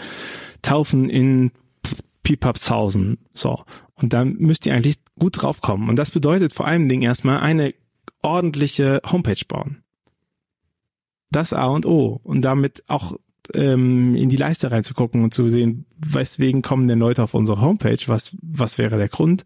Taufen 0.62 1.10
in 1.10 1.50
Pipapshausen. 2.22 3.18
So. 3.34 3.64
Und 3.94 4.12
da 4.12 4.24
müsst 4.24 4.66
ihr 4.66 4.74
eigentlich 4.74 4.98
gut 5.18 5.42
draufkommen. 5.42 5.88
Und 5.88 5.96
das 5.96 6.10
bedeutet 6.10 6.52
vor 6.52 6.66
allen 6.66 6.88
Dingen 6.88 7.02
erstmal 7.02 7.40
eine 7.40 7.74
ordentliche 8.22 9.00
Homepage 9.10 9.44
bauen. 9.46 9.82
Das 11.30 11.52
A 11.52 11.66
und 11.66 11.86
O. 11.86 12.20
Und 12.22 12.42
damit 12.42 12.84
auch 12.88 13.16
ähm, 13.54 14.14
in 14.14 14.28
die 14.28 14.36
Leiste 14.36 14.70
reinzugucken 14.70 15.22
und 15.22 15.34
zu 15.34 15.48
sehen, 15.48 15.86
weswegen 15.96 16.62
kommen 16.62 16.88
denn 16.88 16.98
Leute 16.98 17.22
auf 17.22 17.34
unsere 17.34 17.60
Homepage? 17.60 17.98
Was, 18.06 18.36
was 18.40 18.78
wäre 18.78 18.98
der 18.98 19.08
Grund? 19.08 19.44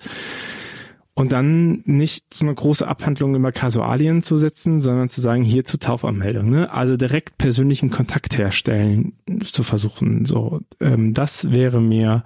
Und 1.14 1.32
dann 1.32 1.82
nicht 1.86 2.34
so 2.34 2.44
eine 2.44 2.54
große 2.54 2.86
Abhandlung 2.86 3.34
über 3.34 3.50
Kasualien 3.50 4.22
zu 4.22 4.36
setzen, 4.36 4.80
sondern 4.80 5.08
zu 5.08 5.22
sagen, 5.22 5.44
hier 5.44 5.64
zur 5.64 5.80
Taufanmeldung. 5.80 6.50
Ne? 6.50 6.70
Also 6.70 6.98
direkt 6.98 7.38
persönlichen 7.38 7.88
Kontakt 7.88 8.36
herstellen 8.36 9.14
zu 9.42 9.62
versuchen. 9.62 10.26
So, 10.26 10.60
ähm, 10.78 11.14
das 11.14 11.50
wäre 11.50 11.80
mir 11.80 12.22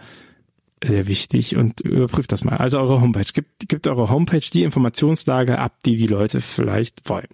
sehr 0.83 1.07
wichtig 1.07 1.57
und 1.57 1.81
überprüft 1.81 2.33
das 2.33 2.45
mal. 2.45 2.57
Also 2.57 2.79
eure 2.79 3.01
Homepage. 3.01 3.31
Gibt, 3.33 3.69
gibt 3.69 3.87
eure 3.87 4.11
Homepage 4.11 4.41
die 4.41 4.63
Informationslage 4.63 5.59
ab, 5.59 5.75
die 5.85 5.97
die 5.97 6.07
Leute 6.07 6.41
vielleicht 6.41 7.09
wollen. 7.09 7.29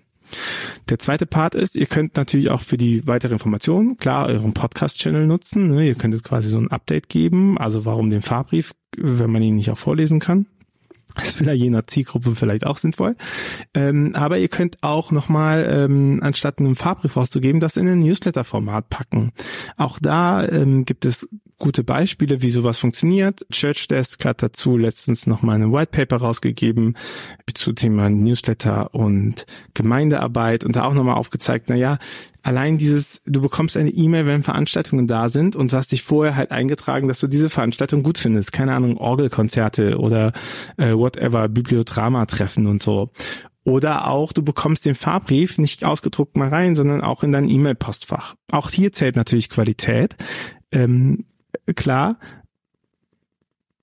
Der 0.88 0.98
zweite 0.98 1.26
Part 1.26 1.54
ist, 1.54 1.76
ihr 1.76 1.86
könnt 1.86 2.16
natürlich 2.16 2.50
auch 2.50 2.60
für 2.60 2.76
die 2.76 3.06
weitere 3.06 3.32
Information, 3.32 3.96
klar, 3.96 4.26
euren 4.26 4.54
Podcast-Channel 4.54 5.26
nutzen. 5.26 5.68
Ne? 5.68 5.86
Ihr 5.86 5.94
könnt 5.94 6.14
jetzt 6.14 6.24
quasi 6.24 6.48
so 6.48 6.58
ein 6.58 6.70
Update 6.70 7.08
geben. 7.08 7.58
Also 7.58 7.84
warum 7.84 8.10
den 8.10 8.22
Fahrbrief, 8.22 8.72
wenn 8.96 9.30
man 9.30 9.42
ihn 9.42 9.56
nicht 9.56 9.70
auch 9.70 9.78
vorlesen 9.78 10.18
kann. 10.18 10.46
Das 11.14 11.28
ist 11.28 11.36
vielleicht 11.38 11.62
je 11.62 11.70
nach 11.70 11.86
Zielgruppe 11.86 12.34
vielleicht 12.34 12.66
auch 12.66 12.76
sinnvoll. 12.76 13.16
Ähm, 13.72 14.14
aber 14.14 14.38
ihr 14.38 14.48
könnt 14.48 14.82
auch 14.82 15.12
nochmal, 15.12 15.66
ähm, 15.68 16.20
anstatt 16.22 16.58
einen 16.58 16.76
Fahrbrief 16.76 17.16
rauszugeben, 17.16 17.60
das 17.60 17.78
in 17.78 17.88
ein 17.88 18.00
Newsletter-Format 18.00 18.90
packen. 18.90 19.32
Auch 19.78 19.98
da 19.98 20.46
ähm, 20.46 20.84
gibt 20.84 21.06
es 21.06 21.26
gute 21.58 21.84
Beispiele, 21.84 22.42
wie 22.42 22.50
sowas 22.50 22.78
funktioniert. 22.78 23.46
Church 23.50 23.88
Desk 23.88 24.22
hat 24.24 24.42
dazu 24.42 24.76
letztens 24.76 25.26
noch 25.26 25.42
mal 25.42 25.54
eine 25.54 25.72
White 25.72 25.90
Paper 25.90 26.18
rausgegeben 26.18 26.96
zu 27.54 27.72
Thema 27.72 28.10
Newsletter 28.10 28.94
und 28.94 29.46
Gemeindearbeit 29.72 30.64
und 30.64 30.76
da 30.76 30.84
auch 30.84 30.92
nochmal 30.94 31.16
aufgezeigt, 31.16 31.66
na 31.68 31.74
ja, 31.74 31.98
allein 32.42 32.78
dieses, 32.78 33.22
du 33.24 33.40
bekommst 33.40 33.76
eine 33.76 33.90
E-Mail, 33.90 34.26
wenn 34.26 34.42
Veranstaltungen 34.42 35.06
da 35.06 35.28
sind 35.28 35.56
und 35.56 35.72
du 35.72 35.76
hast 35.76 35.92
dich 35.92 36.02
vorher 36.02 36.36
halt 36.36 36.50
eingetragen, 36.50 37.08
dass 37.08 37.20
du 37.20 37.26
diese 37.26 37.50
Veranstaltung 37.50 38.02
gut 38.02 38.18
findest. 38.18 38.52
Keine 38.52 38.74
Ahnung, 38.74 38.98
Orgelkonzerte 38.98 39.98
oder 39.98 40.32
äh, 40.76 40.92
whatever, 40.92 41.48
Bibliodrama-Treffen 41.48 42.66
und 42.66 42.82
so. 42.82 43.10
Oder 43.64 44.06
auch, 44.06 44.32
du 44.32 44.44
bekommst 44.44 44.84
den 44.84 44.94
Fahrbrief 44.94 45.58
nicht 45.58 45.84
ausgedruckt 45.84 46.36
mal 46.36 46.48
rein, 46.48 46.76
sondern 46.76 47.00
auch 47.00 47.24
in 47.24 47.32
dein 47.32 47.48
E-Mail-Postfach. 47.48 48.36
Auch 48.52 48.70
hier 48.70 48.92
zählt 48.92 49.16
natürlich 49.16 49.48
Qualität. 49.48 50.14
Ähm, 50.70 51.24
klar. 51.74 52.18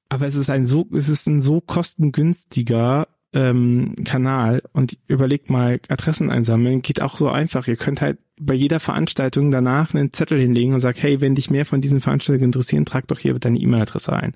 Aber 0.09 0.27
es 0.27 0.35
ist 0.35 0.49
ein 0.49 0.65
so, 0.65 0.87
es 0.93 1.09
ist 1.09 1.27
ein 1.27 1.41
so 1.41 1.59
kostengünstiger 1.61 3.07
ähm, 3.33 3.95
Kanal 4.05 4.61
und 4.73 4.97
überlegt 5.07 5.49
mal, 5.49 5.79
Adressen 5.89 6.29
einsammeln 6.29 6.81
geht 6.81 7.01
auch 7.01 7.17
so 7.17 7.29
einfach. 7.29 7.67
Ihr 7.67 7.77
könnt 7.77 8.01
halt 8.01 8.17
bei 8.39 8.53
jeder 8.55 8.79
Veranstaltung 8.79 9.51
danach 9.51 9.93
einen 9.93 10.11
Zettel 10.11 10.39
hinlegen 10.39 10.73
und 10.73 10.79
sagt, 10.79 11.03
hey, 11.03 11.21
wenn 11.21 11.35
dich 11.35 11.49
mehr 11.49 11.65
von 11.65 11.81
diesen 11.81 12.01
Veranstaltungen 12.01 12.45
interessieren, 12.45 12.85
trag 12.85 13.07
doch 13.07 13.19
hier 13.19 13.37
deine 13.37 13.59
E-Mail-Adresse 13.59 14.11
ein. 14.13 14.33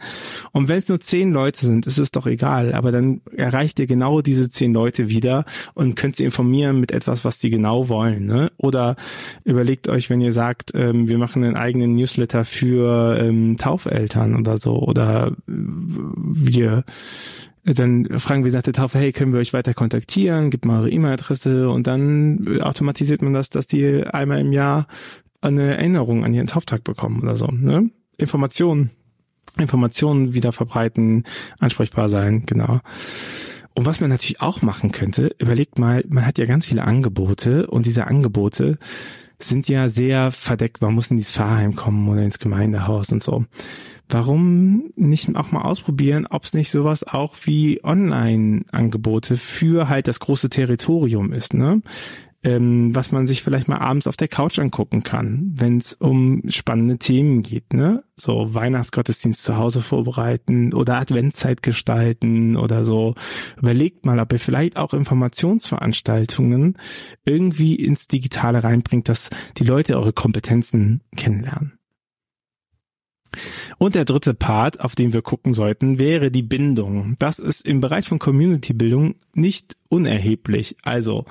Und 0.52 0.68
wenn 0.68 0.78
es 0.78 0.88
nur 0.88 1.00
zehn 1.00 1.32
Leute 1.32 1.66
sind, 1.66 1.88
ist 1.88 1.98
es 1.98 2.12
doch 2.12 2.28
egal, 2.28 2.74
aber 2.74 2.92
dann 2.92 3.22
erreicht 3.36 3.80
ihr 3.80 3.88
genau 3.88 4.22
diese 4.22 4.50
zehn 4.50 4.74
Leute 4.74 5.10
wieder 5.10 5.46
und 5.74 5.96
könnt 5.96 6.16
sie 6.16 6.26
informieren 6.26 6.80
mit 6.80 6.92
etwas, 6.92 7.26
was 7.26 7.40
die 7.40 7.50
genau 7.50 7.90
wollen. 7.90 8.26
Ne? 8.26 8.52
Oder 8.58 8.96
überlegt 9.44 9.90
euch, 9.90 10.10
wenn 10.10 10.22
ihr 10.22 10.32
sagt, 10.32 10.72
ähm, 10.76 11.08
wir 11.08 11.18
machen 11.18 11.44
einen 11.44 11.58
eigenen 11.58 11.96
Newsletter 11.96 12.46
für 12.46 13.18
ähm, 13.20 13.58
Taufeltern 13.58 14.36
oder 14.36 14.58
so, 14.58 14.78
oder 14.78 15.36
wir 15.48 16.84
dann 17.74 18.08
fragen 18.18 18.46
wir 18.46 18.52
nach 18.52 18.62
der 18.62 18.74
Taufe, 18.74 18.98
hey, 18.98 19.12
können 19.12 19.34
wir 19.34 19.40
euch 19.40 19.52
weiter 19.52 19.74
kontaktieren? 19.74 20.50
Gibt 20.50 20.66
mal 20.66 20.80
eure 20.80 20.90
E-Mail-Adresse 20.90 21.70
und 21.70 21.86
dann 21.88 22.62
automatisiert 22.62 23.22
man 23.22 23.34
das, 23.34 23.50
dass 23.50 23.68
die 23.68 24.06
einmal 24.06 24.40
im 24.40 24.54
Jahr 24.54 24.88
eine 25.42 25.76
Erinnerung 25.76 26.24
an 26.24 26.34
ihren 26.34 26.48
Tauftag 26.48 26.84
bekommen 26.84 27.22
oder 27.22 27.36
so. 27.36 27.48
Ne? 27.48 27.90
Informationen, 28.18 28.90
Informationen 29.58 30.34
wieder 30.34 30.52
verbreiten, 30.52 31.26
ansprechbar 31.60 32.10
sein, 32.10 32.44
genau. 32.46 32.80
Und 33.74 33.86
was 33.86 34.00
man 34.00 34.10
natürlich 34.10 34.42
auch 34.42 34.62
machen 34.62 34.92
könnte, 34.92 35.36
überlegt 35.38 35.78
mal, 35.78 36.04
man 36.10 36.26
hat 36.26 36.38
ja 36.38 36.46
ganz 36.46 36.66
viele 36.66 36.84
Angebote 36.84 37.68
und 37.68 37.86
diese 37.86 38.08
Angebote 38.08 38.80
sind 39.40 39.70
ja 39.70 39.88
sehr 39.88 40.32
verdeckt. 40.32 40.82
Man 40.82 40.96
muss 40.96 41.12
in 41.12 41.18
dieses 41.18 41.34
Pfarrheim 41.34 41.76
kommen 41.76 42.08
oder 42.08 42.24
ins 42.24 42.40
Gemeindehaus 42.40 43.12
und 43.12 43.22
so 43.22 43.46
warum 44.10 44.92
nicht 44.96 45.36
auch 45.36 45.52
mal 45.52 45.64
ausprobieren, 45.64 46.28
ob 46.28 46.44
es 46.44 46.54
nicht 46.54 46.72
sowas 46.72 47.04
auch 47.04 47.36
wie 47.44 47.84
Online-Angebote 47.84 49.38
für 49.38 49.90
halt 49.90 50.08
das 50.08 50.20
große 50.20 50.50
Territorium 50.50 51.34
ist, 51.34 51.54
ne? 51.54 51.82
Ähm, 52.44 52.96
was 52.96 53.12
man 53.12 53.26
sich 53.26 53.42
vielleicht 53.42 53.68
mal 53.68 53.80
abends 53.80 54.06
auf 54.06 54.16
der 54.16 54.28
Couch 54.28 54.60
angucken 54.60 55.02
kann, 55.02 55.52
wenn 55.56 55.78
es 55.78 55.94
um 55.94 56.44
spannende 56.48 57.00
Themen 57.00 57.42
geht, 57.42 57.74
ne? 57.74 58.04
So 58.16 58.54
Weihnachtsgottesdienst 58.54 59.44
zu 59.44 59.58
Hause 59.58 59.82
vorbereiten 59.82 60.72
oder 60.74 60.98
Adventszeit 60.98 61.64
gestalten 61.64 62.56
oder 62.56 62.84
so. 62.86 63.16
Überlegt 63.58 64.06
mal, 64.06 64.20
ob 64.20 64.32
ihr 64.32 64.40
vielleicht 64.40 64.78
auch 64.78 64.94
Informationsveranstaltungen 64.94 66.78
irgendwie 67.26 67.76
ins 67.76 68.08
Digitale 68.08 68.64
reinbringt, 68.64 69.10
dass 69.10 69.30
die 69.58 69.66
Leute 69.66 69.98
eure 69.98 70.14
Kompetenzen 70.14 71.02
kennenlernen. 71.16 71.77
Und 73.78 73.96
der 73.96 74.06
dritte 74.06 74.34
Part, 74.34 74.80
auf 74.80 74.96
den 74.96 75.14
wir 75.14 75.22
gucken 75.22 75.54
sollten, 75.54 76.00
wäre 76.00 76.32
die 76.32 76.42
Bindung. 76.42 77.16
Das 77.20 77.40
ist 77.40 77.66
im 77.66 77.80
Bereich 77.80 78.08
von 78.08 78.20
Community-Bildung 78.20 79.16
nicht 79.34 79.78
unerheblich. 79.90 80.78
Also 80.84 81.26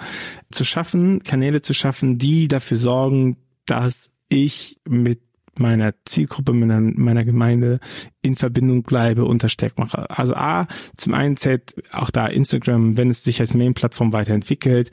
zu 0.51 0.65
schaffen, 0.65 1.23
Kanäle 1.23 1.61
zu 1.61 1.75
schaffen, 1.75 2.19
die 2.19 2.49
dafür 2.49 2.77
sorgen, 2.77 3.37
dass 3.67 4.11
ich 4.29 4.79
mit 4.89 5.21
meiner 5.59 5.95
Zielgruppe, 6.05 6.53
meiner, 6.53 6.81
meiner 6.81 7.25
Gemeinde 7.25 7.81
in 8.23 8.37
Verbindung 8.37 8.83
bleibe 8.83 9.25
und 9.25 9.43
das 9.43 9.53
stark 9.53 9.79
mache. 9.79 10.11
Also 10.11 10.35
A, 10.35 10.67
zum 10.97 11.15
einen 11.15 11.37
zählt 11.37 11.75
auch 11.93 12.11
da 12.11 12.27
Instagram, 12.27 12.97
wenn 12.97 13.09
es 13.09 13.25
sich 13.25 13.41
als 13.41 13.55
Main-Plattform 13.55 14.13
weiterentwickelt, 14.13 14.91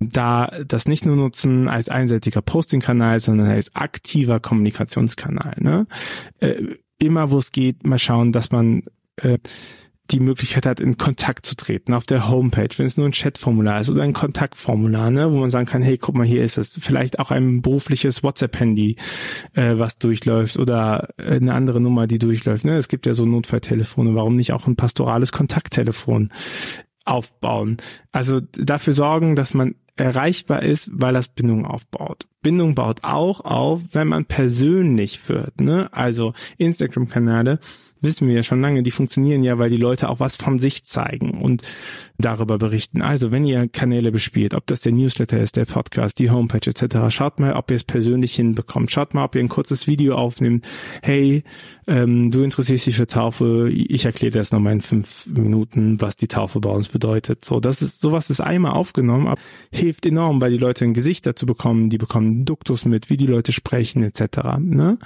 da 0.00 0.52
das 0.66 0.86
nicht 0.86 1.06
nur 1.06 1.16
nutzen 1.16 1.68
als 1.68 1.88
einseitiger 1.88 2.42
Posting-Kanal, 2.42 3.20
sondern 3.20 3.48
als 3.48 3.74
aktiver 3.74 4.40
Kommunikationskanal. 4.40 5.54
Ne? 5.60 5.86
Äh, 7.02 7.06
immer 7.06 7.30
wo 7.30 7.38
es 7.38 7.52
geht, 7.52 7.86
mal 7.86 7.98
schauen, 7.98 8.32
dass 8.32 8.50
man 8.50 8.84
äh, 9.16 9.38
die 10.10 10.20
Möglichkeit 10.20 10.66
hat, 10.66 10.80
in 10.80 10.98
Kontakt 10.98 11.46
zu 11.46 11.54
treten 11.54 11.94
auf 11.94 12.04
der 12.04 12.28
Homepage, 12.28 12.68
wenn 12.76 12.86
es 12.86 12.96
nur 12.96 13.06
ein 13.06 13.12
Chatformular 13.12 13.80
ist 13.80 13.88
oder 13.88 14.02
ein 14.02 14.12
Kontaktformular, 14.12 15.10
ne, 15.10 15.32
wo 15.32 15.36
man 15.36 15.50
sagen 15.50 15.66
kann, 15.66 15.80
hey, 15.80 15.96
guck 15.96 16.16
mal, 16.16 16.26
hier 16.26 16.42
ist 16.42 16.58
es. 16.58 16.76
Vielleicht 16.80 17.18
auch 17.18 17.30
ein 17.30 17.62
berufliches 17.62 18.22
WhatsApp-Handy, 18.22 18.96
äh, 19.54 19.78
was 19.78 19.98
durchläuft 19.98 20.58
oder 20.58 21.08
eine 21.16 21.54
andere 21.54 21.80
Nummer, 21.80 22.06
die 22.06 22.18
durchläuft. 22.18 22.64
Ne? 22.64 22.76
Es 22.76 22.88
gibt 22.88 23.06
ja 23.06 23.14
so 23.14 23.24
Notfalltelefone, 23.24 24.14
warum 24.14 24.36
nicht 24.36 24.52
auch 24.52 24.66
ein 24.66 24.76
pastorales 24.76 25.32
Kontakttelefon 25.32 26.30
aufbauen? 27.04 27.78
Also 28.10 28.40
dafür 28.40 28.92
sorgen, 28.92 29.34
dass 29.34 29.54
man 29.54 29.74
erreichbar 29.96 30.62
ist, 30.62 30.90
weil 30.92 31.14
das 31.14 31.28
Bindung 31.28 31.66
aufbaut. 31.66 32.26
Bindung 32.42 32.74
baut 32.74 33.00
auch 33.02 33.40
auf, 33.44 33.80
wenn 33.92 34.08
man 34.08 34.24
persönlich 34.24 35.28
wird. 35.28 35.60
Ne? 35.60 35.88
Also 35.92 36.34
Instagram-Kanäle 36.58 37.58
wissen 38.02 38.28
wir 38.28 38.34
ja 38.34 38.42
schon 38.42 38.60
lange, 38.60 38.82
die 38.82 38.90
funktionieren 38.90 39.42
ja, 39.42 39.58
weil 39.58 39.70
die 39.70 39.76
Leute 39.76 40.08
auch 40.08 40.20
was 40.20 40.36
von 40.36 40.58
sich 40.58 40.84
zeigen 40.84 41.40
und 41.40 41.62
darüber 42.18 42.58
berichten. 42.58 43.02
Also, 43.02 43.32
wenn 43.32 43.44
ihr 43.44 43.68
Kanäle 43.68 44.12
bespielt, 44.12 44.54
ob 44.54 44.66
das 44.66 44.80
der 44.80 44.92
Newsletter 44.92 45.40
ist, 45.40 45.56
der 45.56 45.64
Podcast, 45.64 46.18
die 46.18 46.30
Homepage 46.30 46.68
etc., 46.68 46.96
schaut 47.08 47.40
mal, 47.40 47.54
ob 47.54 47.70
ihr 47.70 47.76
es 47.76 47.84
persönlich 47.84 48.34
hinbekommt. 48.34 48.90
Schaut 48.90 49.14
mal, 49.14 49.24
ob 49.24 49.34
ihr 49.34 49.40
ein 49.40 49.48
kurzes 49.48 49.86
Video 49.86 50.16
aufnimmt. 50.16 50.66
Hey, 51.02 51.44
ähm, 51.86 52.30
du 52.30 52.42
interessierst 52.42 52.86
dich 52.86 52.96
für 52.96 53.06
Taufe, 53.06 53.68
ich 53.70 54.04
erkläre 54.04 54.32
das 54.32 54.52
nochmal 54.52 54.74
in 54.74 54.80
fünf 54.80 55.26
Minuten, 55.26 56.00
was 56.00 56.16
die 56.16 56.28
Taufe 56.28 56.60
bei 56.60 56.70
uns 56.70 56.88
bedeutet. 56.88 57.44
So, 57.44 57.60
das 57.60 57.82
ist, 57.82 58.00
sowas 58.00 58.30
ist 58.30 58.40
einmal 58.40 58.72
aufgenommen, 58.72 59.26
aber 59.26 59.40
hilft 59.72 60.06
enorm, 60.06 60.40
weil 60.40 60.52
die 60.52 60.58
Leute 60.58 60.84
ein 60.84 60.94
Gesicht 60.94 61.26
dazu 61.26 61.46
bekommen, 61.46 61.90
die 61.90 61.98
bekommen 61.98 62.44
Duktus 62.44 62.84
mit, 62.84 63.10
wie 63.10 63.16
die 63.16 63.26
Leute 63.26 63.52
sprechen 63.52 64.02
etc. 64.02 64.58
Ne? 64.60 64.98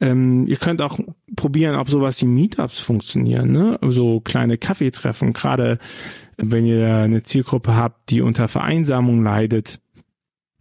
Ähm, 0.00 0.46
ihr 0.46 0.56
könnt 0.56 0.82
auch 0.82 0.98
probieren, 1.36 1.76
ob 1.76 1.88
sowas 1.88 2.20
wie 2.20 2.26
Meetups 2.26 2.82
funktionieren, 2.82 3.52
ne? 3.52 3.78
So 3.82 4.20
kleine 4.20 4.58
Kaffeetreffen, 4.58 5.32
gerade 5.32 5.78
wenn 6.36 6.66
ihr 6.66 6.96
eine 6.96 7.22
Zielgruppe 7.22 7.76
habt, 7.76 8.10
die 8.10 8.20
unter 8.20 8.48
Vereinsamung 8.48 9.22
leidet, 9.22 9.80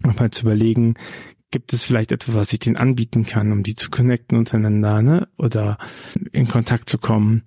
mal 0.04 0.32
zu 0.32 0.44
überlegen, 0.44 0.96
gibt 1.51 1.74
es 1.74 1.84
vielleicht 1.84 2.12
etwas, 2.12 2.36
was 2.36 2.54
ich 2.54 2.60
denen 2.60 2.78
anbieten 2.78 3.25
kann, 3.25 3.51
um 3.51 3.63
die 3.63 3.75
zu 3.75 3.90
connecten 3.90 4.38
untereinander, 4.38 5.01
ne? 5.01 5.28
Oder 5.38 5.78
in 6.31 6.48
Kontakt 6.48 6.90
zu 6.90 6.98
kommen. 6.98 7.44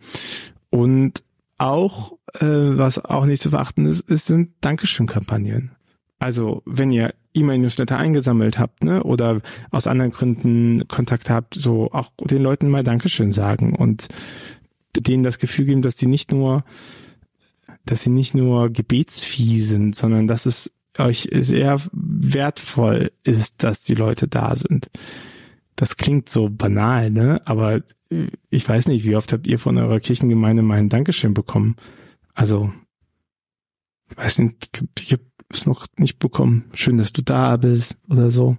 Und 0.70 1.24
auch, 1.56 2.12
äh, 2.34 2.46
was 2.46 3.02
auch 3.02 3.26
nicht 3.26 3.42
zu 3.42 3.50
beachten 3.50 3.86
ist, 3.86 4.08
ist 4.08 4.26
sind 4.26 4.50
Dankeschön-Kampagnen. 4.60 5.76
Also, 6.24 6.62
wenn 6.64 6.90
ihr 6.90 7.12
E-Mail-Newsletter 7.34 7.98
eingesammelt 7.98 8.58
habt, 8.58 8.82
ne, 8.82 9.02
oder 9.02 9.42
aus 9.70 9.86
anderen 9.86 10.10
Gründen 10.10 10.88
Kontakt 10.88 11.28
habt, 11.28 11.52
so 11.52 11.92
auch 11.92 12.12
den 12.18 12.42
Leuten 12.42 12.70
mal 12.70 12.82
Dankeschön 12.82 13.30
sagen 13.30 13.76
und 13.76 14.08
denen 14.96 15.22
das 15.22 15.38
Gefühl 15.38 15.66
geben, 15.66 15.82
dass 15.82 15.96
die 15.96 16.06
nicht 16.06 16.32
nur, 16.32 16.64
dass 17.84 18.04
sie 18.04 18.08
nicht 18.08 18.34
nur 18.34 18.70
Gebetsvieh 18.70 19.60
sind, 19.60 19.94
sondern 19.94 20.26
dass 20.26 20.46
es 20.46 20.72
euch 20.96 21.28
sehr 21.30 21.78
wertvoll 21.92 23.12
ist, 23.22 23.62
dass 23.62 23.82
die 23.82 23.94
Leute 23.94 24.26
da 24.26 24.56
sind. 24.56 24.88
Das 25.76 25.98
klingt 25.98 26.30
so 26.30 26.48
banal, 26.48 27.10
ne? 27.10 27.42
Aber 27.44 27.82
ich 28.48 28.66
weiß 28.66 28.88
nicht, 28.88 29.04
wie 29.04 29.16
oft 29.16 29.30
habt 29.34 29.46
ihr 29.46 29.58
von 29.58 29.76
eurer 29.76 30.00
Kirchengemeinde 30.00 30.62
mal 30.62 30.78
ein 30.78 30.88
Dankeschön 30.88 31.34
bekommen? 31.34 31.76
Also, 32.32 32.72
ich 34.08 34.16
weiß 34.16 34.38
nicht, 34.38 34.84
ich 35.00 35.18
es 35.48 35.66
noch 35.66 35.86
nicht 35.96 36.18
bekommen. 36.18 36.64
Schön, 36.74 36.98
dass 36.98 37.12
du 37.12 37.22
da 37.22 37.56
bist 37.56 37.98
oder 38.08 38.30
so. 38.30 38.56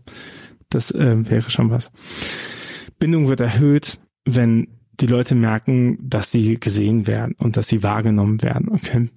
Das 0.69 0.91
äh, 0.91 1.29
wäre 1.29 1.49
schon 1.49 1.69
was. 1.69 1.91
Bindung 2.99 3.27
wird 3.27 3.39
erhöht, 3.39 3.99
wenn 4.25 4.67
die 4.99 5.07
Leute 5.07 5.35
merken, 5.35 5.97
dass 6.01 6.31
sie 6.31 6.59
gesehen 6.59 7.07
werden 7.07 7.35
und 7.37 7.57
dass 7.57 7.67
sie 7.67 7.83
wahrgenommen 7.83 8.41
werden. 8.41 8.69
Okay. 8.69 9.09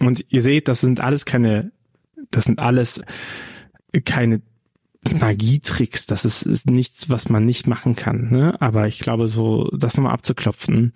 Und 0.00 0.24
ihr 0.28 0.42
seht, 0.42 0.68
das 0.68 0.80
sind 0.80 1.00
alles 1.00 1.24
keine 1.24 1.72
das 2.30 2.44
sind 2.44 2.58
alles 2.58 3.02
keine 4.04 4.42
Magietricks, 5.14 6.06
das 6.06 6.24
ist, 6.24 6.42
ist 6.42 6.68
nichts, 6.68 7.10
was 7.10 7.28
man 7.28 7.44
nicht 7.44 7.66
machen 7.66 7.96
kann. 7.96 8.30
Ne? 8.30 8.60
Aber 8.60 8.86
ich 8.86 8.98
glaube, 8.98 9.28
so 9.28 9.70
das 9.72 9.96
nochmal 9.96 10.12
abzuklopfen. 10.12 10.92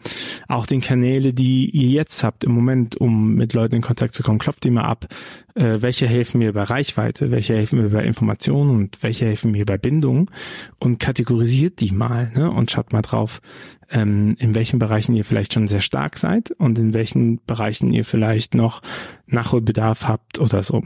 Auch 0.49 0.67
den 0.67 0.81
Kanäle, 0.81 1.33
die 1.33 1.71
ihr 1.71 1.89
jetzt 1.89 2.25
habt 2.25 2.45
im 2.45 2.53
Moment, 2.53 2.97
um 2.97 3.35
mit 3.35 3.55
Leuten 3.55 3.77
in 3.77 3.83
Kontakt 3.83 4.15
zu 4.15 4.23
kommen, 4.23 4.39
klopft 4.39 4.65
die 4.65 4.71
mal 4.71 4.85
ab. 4.85 5.07
Äh, 5.55 5.83
welche 5.83 6.07
helfen 6.07 6.39
mir 6.39 6.53
bei 6.53 6.63
Reichweite, 6.63 7.31
welche 7.31 7.55
helfen 7.55 7.83
mir 7.83 7.91
bei 7.91 8.05
Informationen 8.05 8.71
und 8.71 9.03
welche 9.03 9.27
helfen 9.27 9.53
mir 9.53 9.67
bei 9.67 9.77
Bindung 9.77 10.31
und 10.79 10.99
kategorisiert 10.99 11.81
die 11.81 11.93
mal 11.93 12.31
ne? 12.35 12.51
und 12.51 12.71
schaut 12.71 12.93
mal 12.93 13.03
drauf, 13.03 13.43
ähm, 13.91 14.35
in 14.39 14.55
welchen 14.55 14.79
Bereichen 14.79 15.15
ihr 15.15 15.25
vielleicht 15.25 15.53
schon 15.53 15.67
sehr 15.67 15.83
stark 15.83 16.17
seid 16.17 16.53
und 16.53 16.79
in 16.79 16.95
welchen 16.95 17.45
Bereichen 17.45 17.93
ihr 17.93 18.05
vielleicht 18.05 18.55
noch 18.55 18.81
Nachholbedarf 19.27 20.09
habt 20.09 20.39
oder 20.39 20.63
so. 20.63 20.83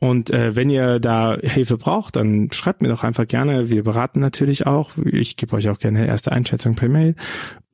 Und 0.00 0.30
äh, 0.30 0.54
wenn 0.54 0.68
ihr 0.68 0.98
da 0.98 1.36
Hilfe 1.40 1.78
braucht, 1.78 2.16
dann 2.16 2.50
schreibt 2.52 2.82
mir 2.82 2.88
doch 2.88 3.04
einfach 3.04 3.26
gerne. 3.26 3.70
Wir 3.70 3.84
beraten 3.84 4.20
natürlich 4.20 4.66
auch. 4.66 4.90
Ich 5.02 5.36
gebe 5.36 5.56
euch 5.56 5.68
auch 5.70 5.78
gerne 5.78 6.06
erste 6.06 6.32
Einschätzung 6.32 6.74
per 6.74 6.88
Mail. 6.88 7.14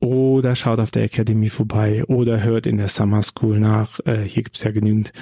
Oder 0.01 0.55
schaut 0.55 0.79
auf 0.79 0.89
der 0.89 1.05
Akademie 1.05 1.49
vorbei 1.49 2.03
oder 2.05 2.41
hört 2.43 2.65
in 2.65 2.77
der 2.77 2.87
Summer 2.87 3.21
School 3.21 3.59
nach. 3.59 3.99
Äh, 4.05 4.23
hier 4.25 4.41
gibt's 4.41 4.63
ja 4.63 4.71
genügend, 4.71 5.13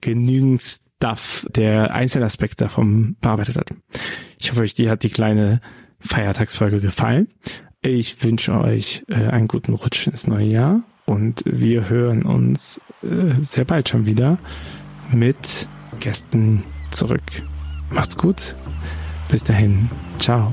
genügend 0.00 0.60
Stuff, 0.60 1.46
der 1.54 1.94
Einzelaspekt 1.94 2.60
davon 2.60 3.16
bearbeitet 3.20 3.56
hat. 3.56 3.70
Ich 4.38 4.50
hoffe, 4.50 4.62
euch 4.62 4.74
die 4.74 4.90
hat 4.90 5.04
die 5.04 5.10
kleine 5.10 5.60
Feiertagsfolge 6.00 6.80
gefallen. 6.80 7.28
Ich 7.80 8.24
wünsche 8.24 8.58
euch 8.58 9.04
äh, 9.08 9.14
einen 9.14 9.46
guten 9.46 9.72
Rutsch 9.72 10.08
ins 10.08 10.26
neue 10.26 10.46
Jahr 10.46 10.82
und 11.06 11.44
wir 11.46 11.88
hören 11.88 12.24
uns 12.24 12.80
äh, 13.02 13.40
sehr 13.42 13.64
bald 13.64 13.88
schon 13.88 14.04
wieder 14.04 14.38
mit 15.12 15.68
Gästen 16.00 16.64
zurück. 16.90 17.22
Macht's 17.90 18.16
gut. 18.16 18.56
Bis 19.28 19.44
dahin. 19.44 19.88
Ciao. 20.18 20.52